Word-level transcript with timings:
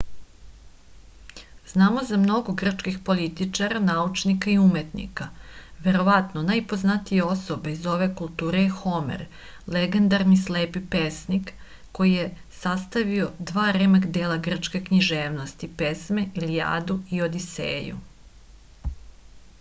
znamo 1.71 2.03
za 2.11 2.17
mnogo 2.21 2.53
grčkih 2.61 2.95
političara 3.09 3.81
naučnika 3.89 4.51
i 4.53 4.55
umetnika 4.61 5.25
verovatno 5.87 6.41
najpoznatija 6.47 7.27
osoba 7.33 7.73
iz 7.73 7.85
ove 7.95 8.07
kulture 8.21 8.63
je 8.63 8.71
homer 8.79 9.23
legendarni 9.77 10.37
slepi 10.45 10.83
pesnik 10.97 11.51
koji 11.99 12.13
je 12.17 12.25
sastavio 12.63 13.27
dva 13.51 13.67
remek-dela 13.79 14.39
grčke 14.49 14.81
književnosti 14.91 15.69
pesme 15.83 16.25
ilijadu 16.43 16.97
i 17.19 17.21
odiseju 17.29 18.01